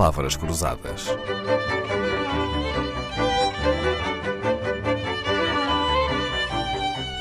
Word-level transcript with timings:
Palavras 0.00 0.34
Cruzadas. 0.34 1.08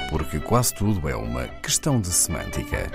Porque 0.10 0.40
quase 0.40 0.74
tudo 0.76 1.10
é 1.10 1.13
uma 1.13 1.46
questão 1.62 1.99
de 1.99 2.07
semântica. 2.07 2.89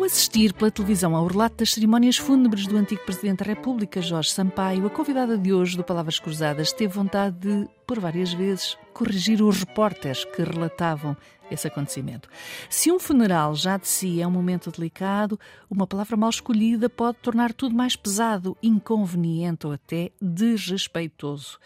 Ao 0.00 0.06
assistir 0.06 0.54
pela 0.54 0.70
televisão 0.70 1.14
ao 1.14 1.26
relato 1.26 1.56
das 1.56 1.74
cerimónias 1.74 2.16
fúnebres 2.16 2.66
do 2.66 2.74
antigo 2.78 3.04
Presidente 3.04 3.40
da 3.40 3.44
República, 3.44 4.00
Jorge 4.00 4.30
Sampaio, 4.30 4.86
a 4.86 4.90
convidada 4.90 5.36
de 5.36 5.52
hoje 5.52 5.76
do 5.76 5.84
Palavras 5.84 6.18
Cruzadas 6.18 6.72
teve 6.72 6.94
vontade 6.94 7.36
de, 7.36 7.68
por 7.86 8.00
várias 8.00 8.32
vezes, 8.32 8.78
corrigir 8.94 9.42
os 9.42 9.58
repórteres 9.58 10.24
que 10.24 10.42
relatavam 10.42 11.14
esse 11.50 11.68
acontecimento. 11.68 12.30
Se 12.70 12.90
um 12.90 12.98
funeral 12.98 13.54
já 13.54 13.76
de 13.76 13.86
si 13.86 14.22
é 14.22 14.26
um 14.26 14.30
momento 14.30 14.70
delicado, 14.70 15.38
uma 15.68 15.86
palavra 15.86 16.16
mal 16.16 16.30
escolhida 16.30 16.88
pode 16.88 17.18
tornar 17.18 17.52
tudo 17.52 17.74
mais 17.74 17.94
pesado, 17.94 18.56
inconveniente 18.62 19.66
ou 19.66 19.74
até 19.74 20.12
desrespeitoso. 20.18 21.58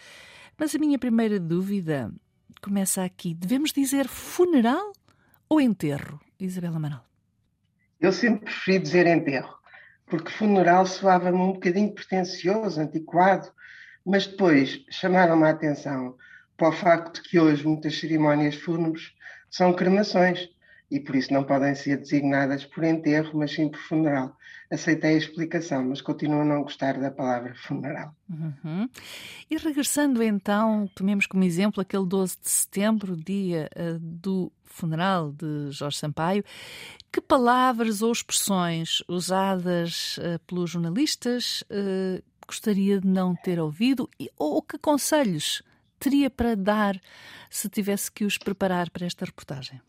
Mas 0.57 0.75
a 0.75 0.77
minha 0.77 0.99
primeira 0.99 1.39
dúvida 1.39 2.11
começa 2.61 3.01
aqui. 3.01 3.33
Devemos 3.33 3.71
dizer 3.71 4.09
funeral 4.09 4.91
ou 5.47 5.61
enterro, 5.61 6.19
Isabela 6.37 6.77
Manal? 6.77 7.14
Eu 7.99 8.11
sempre 8.11 8.45
preferi 8.45 8.79
dizer 8.79 9.07
enterro, 9.07 9.55
porque 10.05 10.31
funeral 10.31 10.85
soava-me 10.85 11.37
um 11.37 11.53
bocadinho 11.53 11.93
pretencioso, 11.93 12.79
antiquado, 12.79 13.51
mas 14.05 14.27
depois 14.27 14.83
chamaram-me 14.89 15.45
a 15.45 15.49
atenção 15.49 16.15
para 16.57 16.69
o 16.69 16.73
facto 16.73 17.15
de 17.15 17.29
que 17.29 17.39
hoje 17.39 17.65
muitas 17.65 17.99
cerimónias 17.99 18.55
fúnebres 18.55 19.13
são 19.49 19.73
cremações 19.73 20.49
e 20.89 20.99
por 20.99 21.15
isso 21.15 21.33
não 21.33 21.43
podem 21.43 21.73
ser 21.75 21.97
designadas 21.97 22.65
por 22.65 22.83
enterro, 22.83 23.31
mas 23.33 23.51
sim 23.51 23.69
por 23.69 23.79
funeral. 23.79 24.35
Aceitei 24.71 25.15
a 25.15 25.17
explicação, 25.17 25.85
mas 25.85 26.01
continuo 26.01 26.41
a 26.41 26.45
não 26.45 26.63
gostar 26.63 26.99
da 26.99 27.11
palavra 27.11 27.53
funeral. 27.55 28.15
Uhum. 28.29 28.89
E 29.49 29.57
regressando 29.57 30.23
então, 30.23 30.89
tomemos 30.95 31.25
como 31.27 31.43
exemplo 31.43 31.81
aquele 31.81 32.05
12 32.05 32.37
de 32.41 32.49
setembro, 32.49 33.15
dia 33.15 33.69
uh, 33.75 33.99
do 33.99 34.51
funeral 34.63 35.31
de 35.31 35.71
Jorge 35.71 35.97
Sampaio, 35.97 36.43
que 37.11 37.21
palavras 37.21 38.01
ou 38.01 38.11
expressões 38.11 39.03
usadas 39.07 40.17
uh, 40.17 40.39
pelos 40.47 40.71
jornalistas 40.71 41.63
uh, 41.63 42.23
gostaria 42.45 42.99
de 42.99 43.07
não 43.07 43.35
ter 43.35 43.59
ouvido 43.59 44.09
e, 44.19 44.29
ou 44.37 44.61
que 44.61 44.77
conselhos 44.77 45.61
teria 45.99 46.29
para 46.29 46.55
dar 46.55 46.99
se 47.49 47.69
tivesse 47.69 48.11
que 48.11 48.25
os 48.25 48.37
preparar 48.37 48.89
para 48.89 49.05
esta 49.05 49.25
reportagem? 49.25 49.81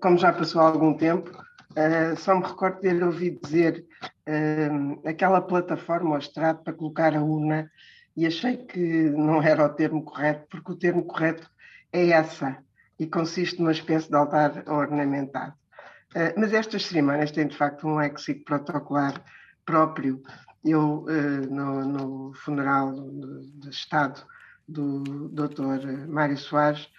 Como 0.00 0.18
já 0.18 0.32
passou 0.32 0.60
algum 0.60 0.94
tempo, 0.94 1.30
uh, 1.30 2.16
só 2.16 2.34
me 2.34 2.44
recordo 2.44 2.76
de 2.76 2.80
ter 2.82 3.02
ouvido 3.02 3.40
dizer 3.42 3.86
uh, 4.00 5.08
aquela 5.08 5.40
plataforma 5.40 6.10
ou 6.10 6.18
estrado 6.18 6.62
para 6.62 6.72
colocar 6.72 7.14
a 7.14 7.22
urna 7.22 7.70
e 8.16 8.26
achei 8.26 8.56
que 8.56 9.10
não 9.10 9.42
era 9.42 9.64
o 9.64 9.68
termo 9.68 10.02
correto, 10.02 10.46
porque 10.50 10.72
o 10.72 10.76
termo 10.76 11.04
correto 11.04 11.48
é 11.92 12.08
essa 12.10 12.58
e 12.98 13.06
consiste 13.06 13.60
numa 13.60 13.72
espécie 13.72 14.08
de 14.08 14.16
altar 14.16 14.64
ornamentado. 14.66 15.54
Uh, 16.14 16.34
mas 16.36 16.52
estas 16.52 16.86
cerimónias 16.86 17.30
têm 17.30 17.46
de 17.46 17.56
facto 17.56 17.86
um 17.86 17.96
léxico 17.96 18.44
protocolar 18.44 19.22
próprio. 19.64 20.22
Eu, 20.64 21.06
no, 21.50 21.84
no, 21.84 22.34
funeral 22.34 22.92
de 22.92 23.70
Estado 23.70 24.20
do 24.66 25.28
Dr. 25.28 26.08
Mário 26.08 26.36
Soares, 26.36 26.90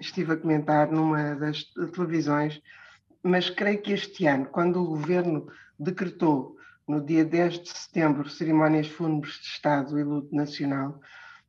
estive 0.00 0.32
a 0.32 0.36
comentar 0.36 0.90
numa 0.90 1.34
das 1.34 1.64
televisões, 1.92 2.60
mas 3.22 3.50
creio 3.50 3.80
que 3.80 3.92
este 3.92 4.26
ano, 4.26 4.46
quando 4.46 4.82
o 4.82 4.86
governo 4.86 5.48
decretou 5.78 6.56
no 6.86 7.00
dia 7.00 7.24
10 7.24 7.62
de 7.62 7.68
setembro 7.70 8.28
cerimónias 8.28 8.86
fúnebres 8.86 9.34
de 9.34 9.46
Estado 9.46 9.98
e 9.98 10.04
luto 10.04 10.34
nacional, 10.34 11.00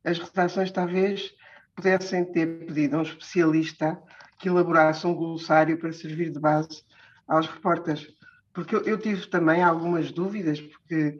as 0.04 0.18
redações 0.18 0.70
talvez 0.70 1.34
pudessem 1.74 2.24
ter 2.24 2.66
pedido 2.66 2.96
a 2.96 3.00
um 3.00 3.02
especialista 3.02 4.00
que 4.38 4.48
elaborasse 4.48 5.06
um 5.06 5.14
glossário 5.14 5.78
para 5.78 5.92
servir 5.92 6.30
de 6.30 6.40
base 6.40 6.82
aos 7.28 7.46
repórteres. 7.46 8.06
Porque 8.52 8.74
eu, 8.74 8.82
eu 8.84 8.98
tive 8.98 9.26
também 9.26 9.62
algumas 9.62 10.10
dúvidas, 10.10 10.60
porque 10.60 11.18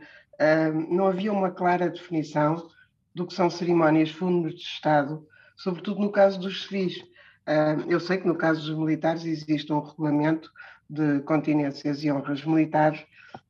não 0.91 1.07
havia 1.07 1.33
uma 1.33 1.51
clara 1.51 1.91
definição 1.91 2.69
do 3.15 3.27
que 3.27 3.35
são 3.35 3.49
cerimónias 3.51 4.11
fúnebres 4.11 4.57
de 4.57 4.63
Estado, 4.63 5.27
sobretudo 5.57 6.01
no 6.01 6.11
caso 6.11 6.39
dos 6.39 6.65
civis. 6.65 7.05
Eu 7.89 8.01
sei 8.01 8.19
que 8.19 8.27
no 8.27 8.35
caso 8.35 8.61
dos 8.67 8.77
militares 8.77 9.25
existe 9.25 9.73
um 9.73 9.81
regulamento 9.81 10.51
de 10.91 11.21
continências 11.21 12.03
e 12.03 12.11
honras 12.11 12.45
militares, 12.45 13.05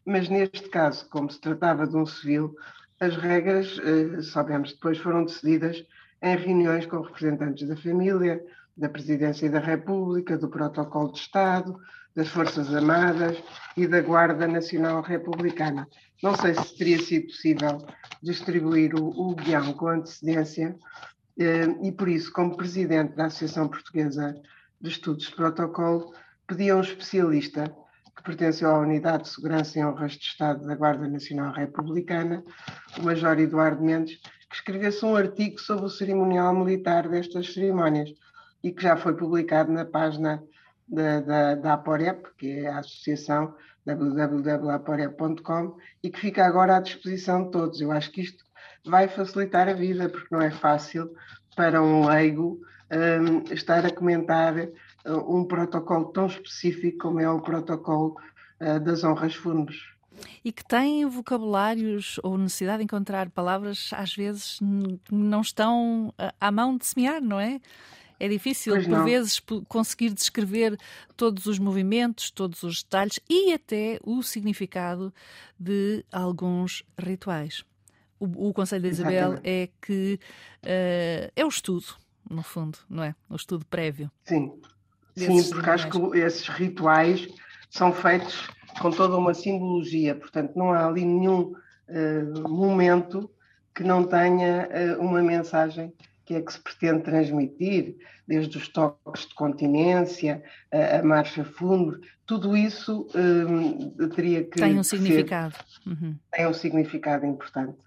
mas 0.04 0.28
neste 0.28 0.68
caso, 0.68 1.08
como 1.08 1.30
se 1.30 1.40
tratava 1.40 1.86
de 1.86 1.96
um 1.96 2.06
civil, 2.06 2.54
as 3.00 3.16
regras, 3.16 3.78
uh, 3.78 4.22
sabemos 4.22 4.72
depois, 4.72 4.98
foram 4.98 5.24
decididas 5.24 5.84
em 6.22 6.36
reuniões 6.36 6.86
com 6.86 7.00
representantes 7.00 7.68
da 7.68 7.76
família, 7.76 8.42
da 8.76 8.88
Presidência 8.88 9.50
da 9.50 9.58
República, 9.58 10.36
do 10.36 10.48
Protocolo 10.48 11.12
de 11.12 11.18
Estado, 11.18 11.78
das 12.14 12.28
Forças 12.28 12.74
Armadas 12.74 13.36
e 13.76 13.86
da 13.86 14.00
Guarda 14.00 14.46
Nacional 14.46 15.02
Republicana. 15.02 15.86
Não 16.22 16.34
sei 16.34 16.54
se 16.54 16.76
teria 16.76 16.98
sido 16.98 17.26
possível 17.26 17.86
distribuir 18.22 18.94
o, 18.94 19.08
o 19.08 19.34
guião 19.34 19.74
com 19.74 19.88
antecedência 19.88 20.74
eh, 20.74 21.15
e 21.36 21.92
por 21.92 22.08
isso, 22.08 22.32
como 22.32 22.56
presidente 22.56 23.14
da 23.14 23.26
Associação 23.26 23.68
Portuguesa 23.68 24.34
de 24.80 24.88
Estudos 24.88 25.26
de 25.26 25.36
Protocolo, 25.36 26.14
pedi 26.46 26.70
a 26.70 26.76
um 26.76 26.80
especialista 26.80 27.74
que 28.16 28.22
pertenceu 28.22 28.70
à 28.70 28.78
Unidade 28.78 29.24
de 29.24 29.28
Segurança 29.30 29.78
e 29.78 29.84
Honras 29.84 30.12
de 30.12 30.24
Estado 30.24 30.66
da 30.66 30.74
Guarda 30.74 31.06
Nacional 31.06 31.52
Republicana, 31.52 32.42
o 32.98 33.02
Major 33.02 33.38
Eduardo 33.38 33.84
Mendes, 33.84 34.18
que 34.48 34.56
escrevesse 34.56 35.04
um 35.04 35.14
artigo 35.14 35.60
sobre 35.60 35.84
o 35.84 35.90
cerimonial 35.90 36.54
militar 36.54 37.08
destas 37.08 37.52
cerimónias 37.52 38.10
e 38.62 38.72
que 38.72 38.82
já 38.82 38.96
foi 38.96 39.14
publicado 39.14 39.70
na 39.70 39.84
página 39.84 40.42
da, 40.88 41.20
da, 41.20 41.54
da 41.56 41.72
Aporep, 41.74 42.26
que 42.38 42.60
é 42.60 42.68
a 42.68 42.78
associação 42.78 43.54
www.aporep.com 43.84 45.76
e 46.02 46.10
que 46.10 46.18
fica 46.18 46.46
agora 46.46 46.76
à 46.76 46.80
disposição 46.80 47.44
de 47.44 47.50
todos. 47.50 47.80
Eu 47.80 47.92
acho 47.92 48.10
que 48.10 48.22
isto 48.22 48.45
vai 48.84 49.08
facilitar 49.08 49.68
a 49.68 49.72
vida, 49.72 50.08
porque 50.08 50.34
não 50.34 50.40
é 50.40 50.50
fácil 50.50 51.10
para 51.56 51.82
um 51.82 52.06
leigo 52.06 52.60
um, 52.90 53.52
estar 53.52 53.84
a 53.84 53.90
comentar 53.90 54.54
uh, 54.56 55.36
um 55.36 55.44
protocolo 55.44 56.06
tão 56.06 56.26
específico 56.26 56.98
como 56.98 57.20
é 57.20 57.28
o 57.28 57.40
protocolo 57.40 58.16
uh, 58.60 58.80
das 58.80 59.02
honras 59.04 59.34
fúnebres. 59.34 59.78
E 60.44 60.50
que 60.50 60.64
tem 60.64 61.04
vocabulários 61.04 62.18
ou 62.22 62.38
necessidade 62.38 62.78
de 62.78 62.84
encontrar 62.84 63.28
palavras, 63.30 63.90
às 63.92 64.14
vezes 64.14 64.58
não 65.10 65.40
estão 65.40 66.08
uh, 66.08 66.32
à 66.40 66.50
mão 66.50 66.76
de 66.76 66.86
semear, 66.86 67.20
não 67.20 67.40
é? 67.40 67.60
É 68.18 68.28
difícil, 68.28 68.72
por 68.82 69.04
vezes, 69.04 69.42
conseguir 69.68 70.10
descrever 70.10 70.78
todos 71.18 71.44
os 71.44 71.58
movimentos, 71.58 72.30
todos 72.30 72.62
os 72.62 72.82
detalhes 72.82 73.20
e 73.28 73.52
até 73.52 74.00
o 74.02 74.22
significado 74.22 75.12
de 75.60 76.02
alguns 76.10 76.82
rituais. 76.98 77.62
O, 78.18 78.48
o 78.48 78.54
conselho 78.54 78.82
da 78.82 78.88
Isabel 78.88 79.32
Exatamente. 79.32 79.48
é 79.48 79.68
que 79.80 80.20
uh, 80.64 81.32
é 81.34 81.44
o 81.44 81.48
estudo, 81.48 81.86
no 82.28 82.42
fundo, 82.42 82.78
não 82.88 83.02
é? 83.02 83.14
O 83.28 83.36
estudo 83.36 83.64
prévio. 83.66 84.10
Sim, 84.24 84.52
sim 85.16 85.50
porque 85.50 85.70
acho 85.70 85.88
que 85.90 86.18
esses 86.18 86.48
rituais 86.48 87.28
são 87.70 87.92
feitos 87.92 88.48
com 88.80 88.90
toda 88.90 89.16
uma 89.16 89.34
simbologia, 89.34 90.14
portanto, 90.14 90.52
não 90.56 90.72
há 90.72 90.86
ali 90.86 91.04
nenhum 91.04 91.52
uh, 91.52 92.48
momento 92.48 93.30
que 93.74 93.84
não 93.84 94.04
tenha 94.04 94.68
uh, 94.98 95.02
uma 95.02 95.22
mensagem 95.22 95.92
que 96.24 96.34
é 96.34 96.42
que 96.42 96.52
se 96.52 96.60
pretende 96.60 97.04
transmitir, 97.04 97.96
desde 98.26 98.58
os 98.58 98.68
toques 98.68 99.28
de 99.28 99.34
continência, 99.34 100.42
a, 100.72 100.98
a 100.98 101.02
marcha 101.02 101.44
fúnebre, 101.44 102.00
tudo 102.26 102.56
isso 102.56 103.06
um, 103.14 104.08
teria 104.08 104.42
que. 104.42 104.58
Tem 104.58 104.76
um 104.76 104.82
significado. 104.82 105.54
Uhum. 105.86 106.16
Tem 106.32 106.46
um 106.46 106.52
significado 106.52 107.24
importante. 107.24 107.78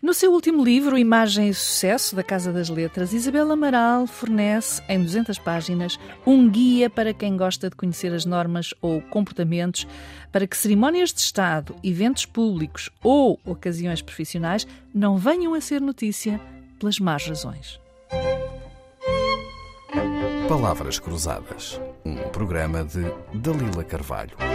No 0.00 0.14
seu 0.14 0.32
último 0.32 0.64
livro, 0.64 0.96
Imagem 0.96 1.48
e 1.48 1.54
Sucesso, 1.54 2.14
da 2.14 2.22
Casa 2.22 2.52
das 2.52 2.68
Letras, 2.68 3.12
Isabel 3.12 3.50
Amaral 3.50 4.06
fornece, 4.06 4.80
em 4.88 5.02
200 5.02 5.38
páginas, 5.38 5.98
um 6.24 6.48
guia 6.48 6.88
para 6.88 7.12
quem 7.12 7.36
gosta 7.36 7.68
de 7.68 7.74
conhecer 7.74 8.12
as 8.12 8.24
normas 8.24 8.72
ou 8.80 9.02
comportamentos 9.02 9.88
para 10.30 10.46
que 10.46 10.56
cerimónias 10.56 11.12
de 11.12 11.20
Estado, 11.20 11.74
eventos 11.82 12.24
públicos 12.26 12.90
ou 13.02 13.40
ocasiões 13.44 14.00
profissionais 14.00 14.66
não 14.94 15.16
venham 15.16 15.52
a 15.52 15.60
ser 15.60 15.80
notícia 15.80 16.40
pelas 16.78 17.00
más 17.00 17.26
razões. 17.26 17.80
Palavras 20.48 20.98
Cruzadas, 20.98 21.80
um 22.04 22.16
programa 22.30 22.84
de 22.84 23.04
Dalila 23.34 23.84
Carvalho. 23.84 24.47